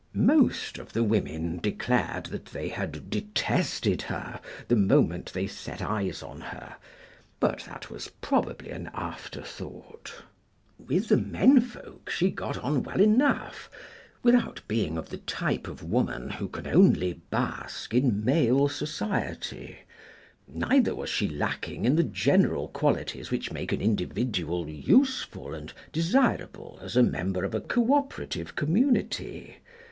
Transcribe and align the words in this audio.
Most 0.15 0.79
of 0.79 0.93
the 0.93 1.03
women 1.03 1.59
declared 1.61 2.23
that 2.33 2.45
they 2.45 2.69
had 2.69 3.11
detested 3.11 4.01
her 4.01 4.41
the 4.67 4.75
moment 4.75 5.31
they 5.31 5.45
set 5.45 5.79
eyes 5.79 6.23
on 6.23 6.41
her; 6.41 6.75
but 7.39 7.59
that 7.67 7.91
was 7.91 8.07
probably 8.19 8.71
an 8.71 8.89
afterthought. 8.95 10.11
With 10.79 11.09
the 11.09 11.17
menfolk 11.17 12.09
she 12.09 12.31
got 12.31 12.57
on 12.57 12.81
well 12.81 12.99
enough, 12.99 13.69
without 14.23 14.59
being 14.67 14.97
of 14.97 15.09
the 15.09 15.17
type 15.19 15.67
of 15.67 15.83
woman 15.83 16.31
who 16.31 16.47
can 16.47 16.65
only 16.65 17.21
bask 17.29 17.93
in 17.93 18.25
male 18.25 18.67
society; 18.69 19.81
neither 20.47 20.95
was 20.95 21.11
she 21.11 21.27
lacking 21.29 21.85
in 21.85 21.95
the 21.95 22.03
general 22.03 22.69
qualities 22.69 23.29
which 23.29 23.51
make 23.51 23.71
an 23.71 23.81
individual 23.81 24.67
useful 24.67 25.53
and 25.53 25.73
desirable 25.91 26.79
as 26.81 26.95
a 26.97 27.03
member 27.03 27.43
of 27.43 27.53
a 27.53 27.61
co 27.61 27.93
operative 27.93 28.55
community. 28.55 29.57